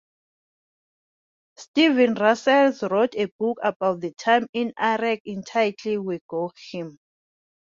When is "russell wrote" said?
2.15-3.13